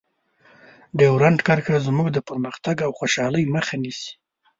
ډیورنډ 0.99 1.39
کرښه 1.47 1.75
زموږ 1.87 2.07
د 2.13 2.17
پرمختګ 2.29 2.75
او 2.85 2.91
خوشحالۍ 2.99 3.43
مخه 3.55 3.75
نیسي. 3.83 4.11